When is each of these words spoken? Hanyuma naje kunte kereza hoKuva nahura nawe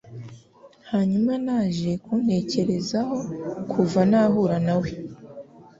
Hanyuma 0.91 1.31
naje 1.45 1.89
kunte 2.03 2.37
kereza 2.51 2.97
hoKuva 3.09 4.01
nahura 4.09 4.57
nawe 4.67 4.89